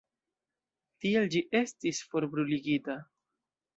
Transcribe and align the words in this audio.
Tial 1.03 1.29
ĝi 1.35 1.43
estis 1.61 2.03
forbruligita. 2.15 2.97